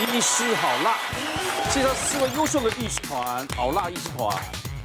[0.00, 0.94] 医师好辣，
[1.70, 4.32] 介绍四位优秀的律师团，好辣医师团。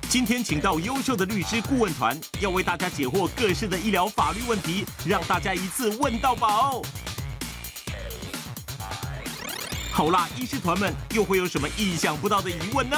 [0.09, 6.81] 今天请到优秀的律师顾问团，要为大家解惑各式的医疗法律问题，让大家一次问到饱。
[9.91, 12.97] 好辣医师团们又会有什么意想不到的疑问呢？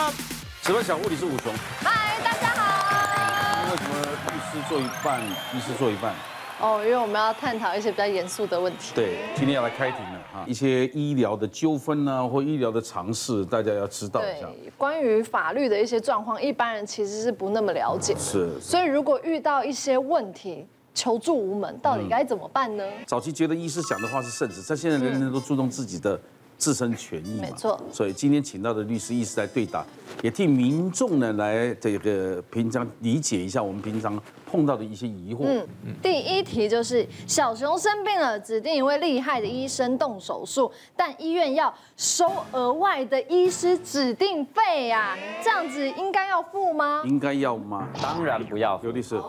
[0.62, 1.54] 请问小护理是武雄，
[1.84, 3.72] 嗨，大家好。
[3.72, 4.00] 为什么
[4.32, 5.22] 律师做一半，
[5.54, 6.16] 医师做一半？
[6.62, 8.94] 哦，因为我们要探讨一些比较严肃的问题。
[8.96, 14.48] 对，今天要来开庭了哈，一些医疗的纠纷呢，或医疗的常识，大家要知道一下。
[14.48, 18.16] 对，关于法律的一些状况，一般人其实是不那么了解。
[18.18, 18.60] 是。
[18.62, 22.84] 所以如果遇到一些问题，求助无门，到底该怎么办呢？
[22.86, 26.20] 嗯、早期觉得医师讲的话是圣旨，但现在人人都注重自己的。
[26.58, 27.78] 自身权益嘛，没错。
[27.92, 29.86] 所以今天请到的律师医师来对答，
[30.24, 34.18] 也替民众呢来这个平常理解一下我们平常
[34.56, 35.40] 碰到的一些疑惑。
[35.44, 35.68] 嗯，
[36.02, 47.04] 第一题就是小熊生病了，指定一位厉害的医生动手术，但医院要收额外的医师指定费呀，这样子应该要付吗？
[47.06, 47.90] 应该要吗？
[48.02, 48.80] 当然不要。
[48.82, 49.20] 刘律师，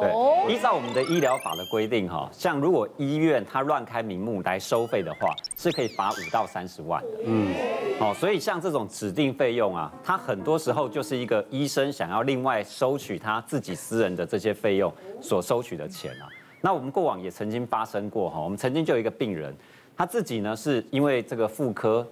[0.00, 7.08] 对，依照我们的医疗法的规定哈，像如果医院他乱开名目来收费的话，是可以罚五到三十万的。
[7.24, 7.54] 嗯，
[8.00, 16.28] 哦，所以像这种指定费用啊，它很多时候就是一个医生想要另外收取他自己私人的这些费用所收取的钱啊。
[16.60, 19.54] 那我们过往也曾经发生过哈，我们曾经就有一个病人，
[19.96, 22.06] 他自己呢是因为这个妇科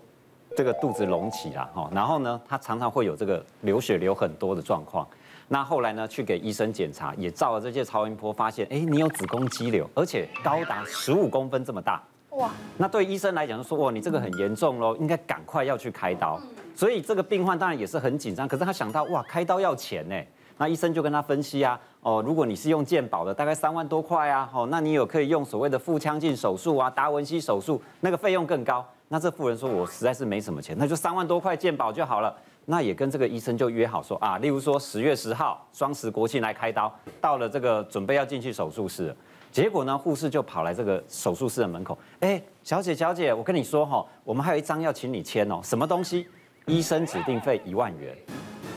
[0.54, 5.06] 这个肚子隆起啦哈，然后呢他常常会有这个流血流很多的状况。
[5.48, 12.02] 那后来呢去给医生检查，也照了这些超音波，发现哎你有子宫肌瘤，而且高达十五公分这么大。
[12.30, 16.40] 哇，那对医生来讲就说，哇，你这个很严重喽，应该赶快要去开刀。
[16.74, 20.16] 所以这个病患当然也是很紧张，可是他想到，哇，开刀要钱呢。
[20.62, 28.86] 那医生就跟他分析啊，哦，如果你是用健保的，大概三万多块啊，哦，那你有可以用所谓的腹腔镜手术啊、达文西手术，那个费用更高。
[29.08, 32.32] 那这妇人说，我实在是没什么钱，那就三万多块健保就好了。
[32.66, 39.12] 那也跟这个医生就约好说啊，例如说十月十号双十国庆来开刀，到了这个准备要进去手术室。
[39.50, 46.28] 结果呢，护士就跑来这个手术室的门口，哎，小姐小姐，我跟你说哈，我们还有一张要请你签哦，什么东西？
[46.66, 48.16] 医生指定费一万元。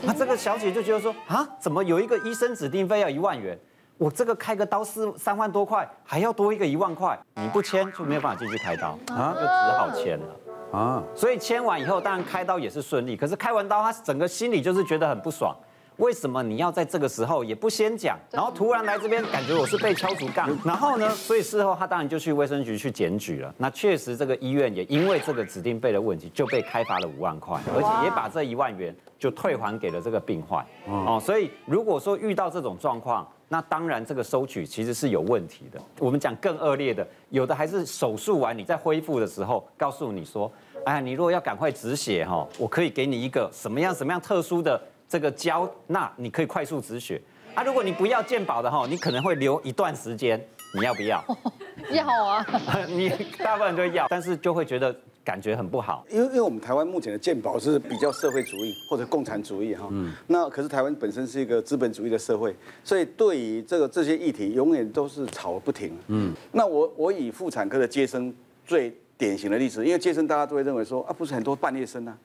[0.02, 3.58] 那这个小姐就觉得说啊，怎么有一个医生指定费要一万元？
[3.98, 11.02] 我这个开个刀四三万多块，还要多一个一万块，你不签就没有办法进去开刀啊，就只好签了啊。
[11.14, 15.56] 所以签完以后，当然开刀也是顺利，可是开完刀他整个心里就是觉得很不爽。
[15.96, 20.46] 为什么你要在这个时候也不先讲，然后突然来这边，感觉我是被敲竹杠？
[20.62, 23.54] 然后呢，所以事后他当然就去卫生局去检举了。
[23.56, 30.62] 那确实这个医院也因为这个指定费的问题，就被开罚了五万块，而且也把这一万元就退还给了这个病患。
[30.86, 35.80] 哦，所以如果说遇到这种状况，那当然这个收取其实是有问题的。
[35.98, 40.52] 我们讲更恶劣的，有的还是手术完你在恢复的时候，告诉你说，
[40.84, 44.78] 哎呀，你如果要赶快止血哈，我可以给你一个什么样什么样特殊的。
[45.08, 47.20] 这个胶，那你可以快速止血
[47.54, 47.62] 啊。
[47.62, 50.44] 如果你不要健保的哈，你可能会留一段时间，
[50.74, 51.22] 你要不要？
[51.92, 52.46] 要啊，
[52.88, 53.08] 你
[53.38, 56.04] 大部分人都要，但是就会觉得感觉很不好。
[56.10, 65.96] 因为因为我们台湾目前的健保是比较社会主义或者共产主义哈，嗯，那可是台湾本身是一个资本主义的社会，所以对于这个这些议题，永远都是吵不停。
[66.08, 68.34] 嗯，那我我以妇产科的接生
[68.66, 72.18] 最典型的例子，因为接生大家都会认为说啊，不是很多半夜生啊，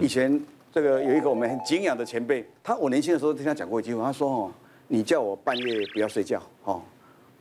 [0.00, 0.38] 以前。
[0.76, 4.52] 这个有一个我们很敬仰的前辈，他我年轻的时候听他讲过一句话，他说哦，
[4.88, 6.82] 你叫我半夜不要睡觉哦，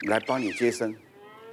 [0.08, 0.96] 来帮你接生，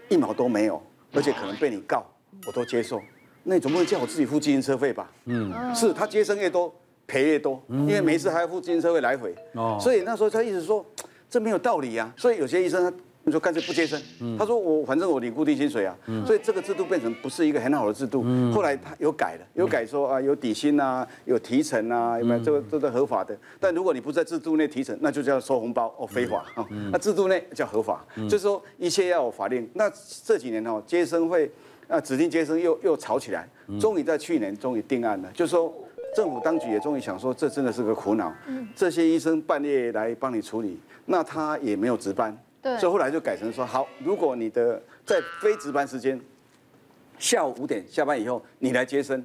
[0.08, 0.80] 一毛都没有，
[1.12, 2.06] 而且可能被你告，
[2.46, 3.02] 我都接受。
[3.42, 5.10] 那你总不能叫我自己付自行车费吧？
[5.24, 6.72] 嗯，是他接生越多
[7.04, 9.34] 赔越多，因为每一次还要付自行车费来回。
[9.54, 10.86] 哦，所以那时候他一直说
[11.28, 12.96] 这没有道理呀，所以有些医生他。
[13.24, 14.00] 你说干脆不接生，
[14.36, 15.96] 他说我反正我领固定薪水啊，
[16.26, 18.24] 所以这个制度变成不是一个很好的制度。
[18.52, 23.36] 后来他有改了，有改说啊有底薪啊，有提成啊，有没有这个都是合法的。
[23.60, 26.66] 但如果你不在制度内提成，那就叫收红包哦，非法啊。
[26.90, 29.70] 那制度内叫合法，就是说一切要有法令。
[29.74, 29.88] 那
[30.24, 31.48] 这几年哦，接生会
[31.86, 33.48] 啊指定接生又又吵起来，
[33.80, 35.72] 终于在去年终于定案了，就是说
[36.16, 38.34] 政府当局也终于想说这真的是个苦恼，
[38.74, 40.76] 这些医生半夜来帮你处理，
[41.06, 42.36] 那他也没有值班。
[42.62, 46.20] 对所以后来就改成说，好，如果你的在非值班时间，
[47.18, 49.24] 下午五点下班以后，你来接生，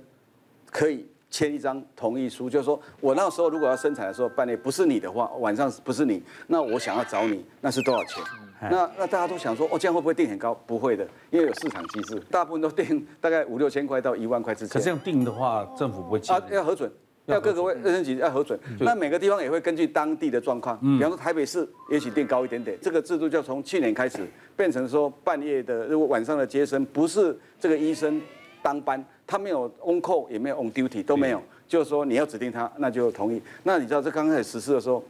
[0.72, 8.24] 可以签一张同意书，就是说我那时候如果要生产的时候，半夜不是你的话，晚上不是你，那我想要找你，那是多少钱？
[8.60, 10.52] 那那大家都想说，哦，这样会不会定很高？
[10.66, 14.70] 不会的，因为有市场机制，大部分都定大概五六千块到一万块之间。
[14.70, 16.92] 可是这样定的话，政府不会啊，要核准。
[17.28, 22.78] 要各个卫生局要核准，那每个地方也会根据当地的状况，比方说台北市也许定高一点点。
[22.82, 24.20] 这个制度就从去年开始
[24.56, 28.22] 变成说半夜的，如果晚上的接生不是这个医生
[28.62, 33.42] 当班，他没有 on call 也没有 on duty 都没有，就是说你要指定他，那就同意。
[33.64, 35.04] 那你知道这刚开始实施的时候，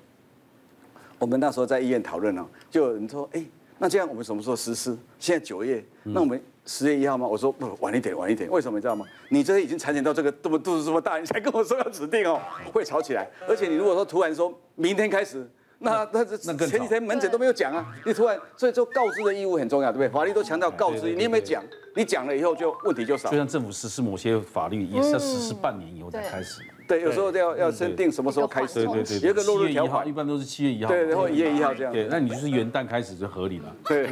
[1.20, 3.46] 我们那时候在医院讨论了，就有人说，哎，
[3.78, 4.98] 那这样我们什么时候实施？
[5.20, 7.26] 现在九月，那我们十月一号吗？
[7.26, 8.48] 我说不，晚一点，晚一点。
[8.52, 9.06] 为什么你知道吗？
[9.30, 12.40] 你这已经产检到这个这么肚子这么大，你才跟我说要指定哦，
[12.72, 13.28] 会吵起来。
[13.48, 15.50] 而且你如果说突然说明天开始。
[15.80, 20.10] 那那这前几天门诊都没有讲啊，你突然所以就告知的义务很重要，对不对？
[20.10, 21.64] 法律都强调告知，你有没有讲？
[21.96, 23.30] 你讲了以后就问题就少。
[23.30, 26.64] 就像政府实施某些法律也是要实施半年以后才开始。
[26.88, 28.86] 对，有时候要要先定什么时候开始。
[28.86, 29.20] 对对对。
[29.20, 30.90] 有一个落日条款，一般都是七月一号。
[30.90, 31.92] 对，然后一月一号这样。
[31.92, 33.76] 对，那你就是元旦开始就合理了。
[33.86, 34.10] 对。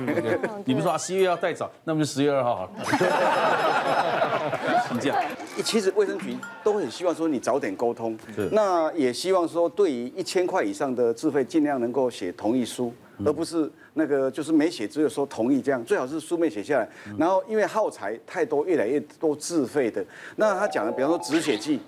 [0.65, 2.71] 你不说啊，十一月要再早，那么就十月二号好了。
[4.89, 5.15] 请假。
[5.63, 8.17] 其实卫生局都很希望说你早点沟通，
[8.51, 12.93] 那也希望说对于一千块以上的自费，尽量能够写同意书，
[13.25, 16.87] 而不是那个就是没写，只有说同意这样，最好是书面写下来。
[17.17, 20.05] 然后因为耗材太多，越来越多自费的，
[20.35, 21.79] 那他讲的，比方说止血剂。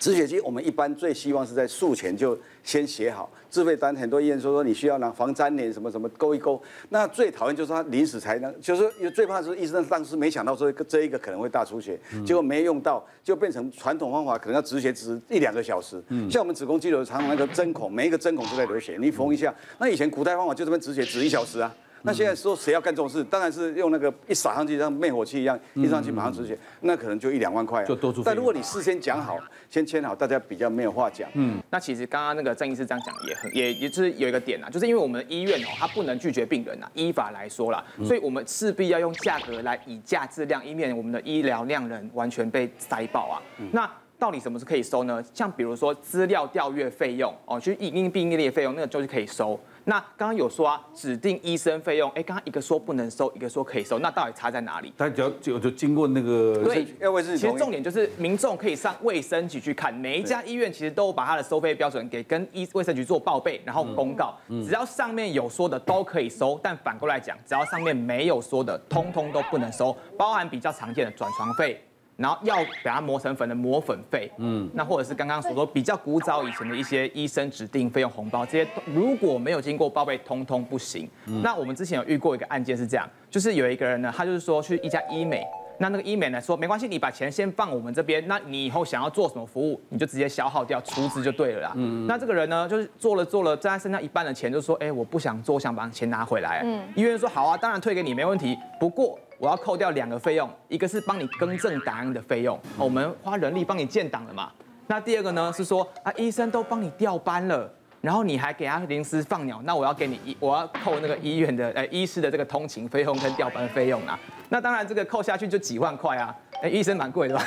[0.00, 3.94] 止血剂，我们一般最希望是在术前就先写好自费单。
[3.94, 6.60] 很多医院说说你需要拿防粘连什么什么勾一勾。
[6.88, 16.02] 那最讨厌就是他临时才能，就是最怕是医生当时没想到说这一个可能会大出血，结果没用到，就变成传统方法可能要止血止一两个小时。
[16.30, 19.54] 像我们子宫肌瘤常常那个针孔，每一个针孔都在流血，你缝一下。
[19.78, 21.70] 那以前古代方法就这么止血止一小时啊。
[22.02, 27.84] 那现在说谁要干这种事，当然是用那个一撒上去像灭火器一样，一上去马上止血，那可能就一两万块。
[27.84, 28.22] 就多出。
[28.24, 29.38] 但如果你事先讲好，
[29.68, 31.28] 先签好，大家比较没有话讲。
[31.34, 43.42] 嗯，那其实刚刚那个郑医师这样讲也很也也就是有一个点啊，就是因为我们的医院哦，它不能拒绝病人啊，依法来说啦，所以我们势必要用价格来以价质量，以免我们的医疗量人完全被塞爆啊。
[43.72, 45.22] 那到底什么是可以收呢？
[45.32, 49.58] 像比如说资料调阅费用哦，就影音病例的费用，那个就是可以收。
[49.84, 54.92] 那刚刚有说啊，指定医生费用，哎，刚刚一个说不能收，一个说可以收，那到底差在哪里？
[54.96, 57.36] 他只要就就经过那个对，要卫生。
[57.36, 71.82] 其实重点就是民众可以上卫生局去看，每一家医院其实都把它的收费标准给跟医卫生局做报备，然后公告，只要上面有说的都可以收，但反过来讲，只要上面没有说的，通通都不能收，包含比较常见的转床费。
[72.20, 81.08] 然后要把它磨成粉的磨粉费，嗯，那或者是刚刚所说比较古早以前的一些医生指定费用红包，这些如果没有经过报备，通通不行。
[81.24, 85.42] 嗯、那我们之前有遇过一个案件是这样，就是有一个人呢，他就是说去一家医美，
[85.80, 91.72] 那那个医美呢说没关系，你把钱先放我们这边，那你以后想要做什么服务，你就直接消耗掉出资就对了啦。
[91.74, 96.60] 嗯，那这个人呢，就是做了做了，在他身上一半的钱，就说，哎，我不想做，我想把钱拿回来。
[96.64, 99.18] 嗯，医院说好啊，当然退给你没问题，不过。
[99.38, 104.52] 我要扣掉两个费用，一个是帮你更正档案的费用，我们花人力帮你建档了嘛。
[104.86, 114.18] 那第二个呢是说啊，医生都帮你调班了，然后你还给他临时放鸟，那我要给你一，我要扣那个医院的呃医师的这个通勤费用跟调班费用啊。
[114.48, 117.44] 那当然这个扣下去就几万块啊，哎，医生蛮贵的吧？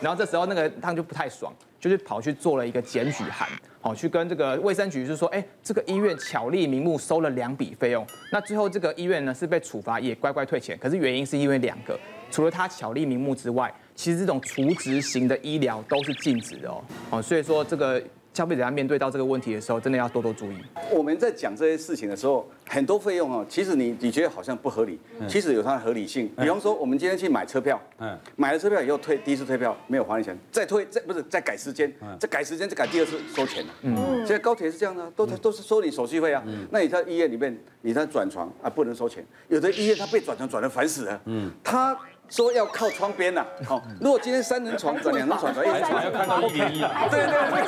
[0.00, 3.46] 然后这时候那个他就不太爽，就是跑去做了一个检举函。
[3.82, 10.78] 好，去跟这个卫生局是说，哎，这个医院巧立名目收了两笔费用，那最后这个医院呢是被处罚，也乖乖退钱。
[10.80, 12.00] 可是原因是因为两个，
[12.30, 16.82] 除了他巧立名目之外，其实这种储值型的医疗都是禁止的哦。
[17.10, 18.02] 哦，所以说这个。
[18.34, 20.56] 消费者在面对到这个问题的时候，真的要多多注意。
[20.90, 24.98] 我们在讲这些事情的时候，很多费用啊，其实你你觉得好像不合理，
[25.28, 26.28] 其实有它的合理性。
[26.36, 33.64] 比方说，我们今天去买车票，嗯，买了车票以后退第一次退票没有还你钱，再退再不是再改时间，再改时间再改第二次收钱。
[33.82, 36.42] 嗯，现在高铁是这样的，都都是收你手续费啊。
[36.70, 41.96] 那你在医院里面，你在转床啊不能收钱，有的医院他被转床转的烦死了，嗯，他。
[42.28, 47.62] 说要靠窗边呐，好， 如果今天三人床转两人床转一人床，要看到一点一啊，对对对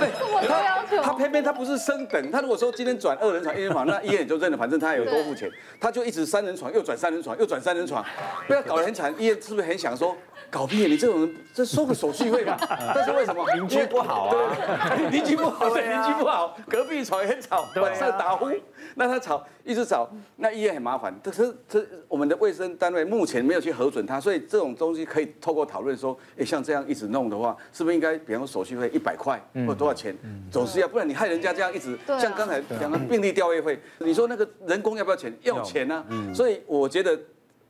[0.00, 5.50] 对对，他他偏偏他不是升等，他如果说今天转二人床一人床，那医院也就认了，反正他有多付钱，
[5.80, 8.04] 他就一直三人床又转三人床又转三人床，
[8.46, 10.16] 不要搞得很惨，医院是不是很想说？
[10.48, 10.86] 搞屁！
[10.86, 12.56] 你这种人，这收个手续费吧。
[12.94, 14.94] 但是为什么邻居不好啊？
[15.10, 18.48] 邻居不好，对，邻居不好，隔壁吵也很吵，晚上打呼，
[18.94, 21.12] 那他吵一直吵，那医院很麻烦。
[21.24, 30.16] 可是这我们的卫生单位目前没有去核准它，所以这种东西可以透过讨论说，哎，像这样一直弄的话，是不是应该，比方说手续费一百块或多少钱，
[30.50, 35.32] 总是要，不然你害人家这样一直，像刚才讲的病例调阅费，你说那个人工要不要钱？
[35.42, 36.04] 要钱啊。
[36.34, 37.18] 所以我觉得。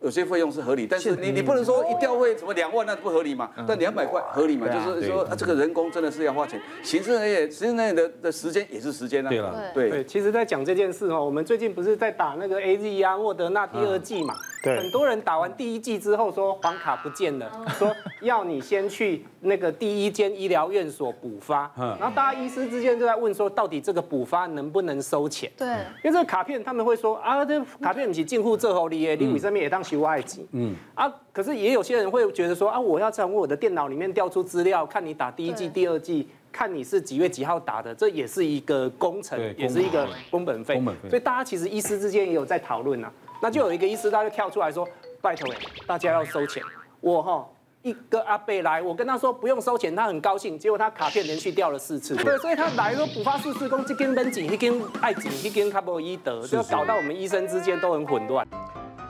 [0.02, 3.50] 有些费用是合理，但是你你不能说一调会什么两万那不合理嘛？
[3.66, 4.68] 但两百块合理嘛？
[4.68, 9.30] 就是说啊，这个人工真的是要花钱，行政也行政的的时间也是时间啊。
[9.30, 10.04] 对了，对。
[10.04, 14.34] 其实，在讲这件事哦，我们最近不是在打那个 AZ 啊，莫德纳第二季嘛？
[14.34, 21.70] 对很多人打完第一剂之后说黄卡不见了，说要你先去那个第一间医疗院所补发。
[21.76, 25.50] 然后大家医师之间就在问说，到底这个补发能不能收钱？
[25.56, 30.46] 对，因为这个卡片他们会说啊，这卡片不是进户这后的，你为什么也当修外籍？
[30.52, 36.28] 嗯啊，可是也有些人会觉得说啊，我要从我的电脑里面调出资料，看你打第一剂、第二剂。
[36.52, 40.82] 看你是几月几号打的，这也是一个工程，也是一个工本费。
[41.06, 43.12] 所以大家其实医师之间也有在讨论啊。
[43.40, 44.86] 那就有一个医师他就跳出来说
[45.20, 45.52] ：“拜托，
[45.86, 46.62] 大家要收钱。”
[47.00, 47.46] 我哈
[47.82, 50.58] 一个阿贝来，我跟他说不用收钱，他很高兴。
[50.58, 52.16] 结果他卡片连续掉了四次。
[52.24, 58.46] 对，所以他来说补发四次，公这根本紧，一根爱紧，一根卡波伊德，就搞到我们医生之间都很混乱。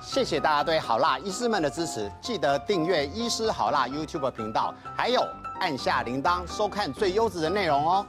[0.00, 5.22] 谢谢大家对好辣医师们的支持，记得订阅医师好辣 YouTube 频道，还有。
[5.58, 8.06] 按下铃铛，收看最优质的内容哦。